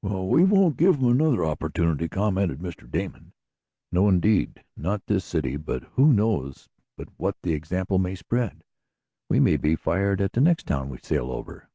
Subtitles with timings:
[0.00, 2.88] "Well, we won't give 'em another opportunity," commented Mr.
[2.88, 3.32] Damon.
[3.90, 8.62] "No, indeed, not this city, but who knows but what the example may spread?
[9.28, 11.68] We may be fired at the next town we sail over."